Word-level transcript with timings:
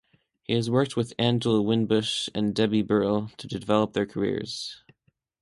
He 0.41 0.53
has 0.55 0.67
worked 0.67 0.95
with 0.95 1.13
Angela 1.19 1.61
Winbush 1.61 2.27
and 2.33 2.55
Debye 2.55 2.81
Burrell 2.87 3.29
to 3.37 3.47
develop 3.47 3.93
their 3.93 4.07
careers. 4.07 4.81